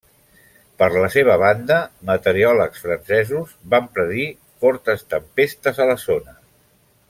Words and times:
Per 0.81 0.85
la 1.03 1.09
seva 1.15 1.35
banda, 1.41 1.77
meteoròlegs 2.11 2.81
francesos 2.87 3.53
van 3.75 3.87
predir 3.99 4.27
fortes 4.65 5.07
tempestes 5.15 5.83
a 5.87 5.89
la 5.93 6.01
zona. 6.07 6.39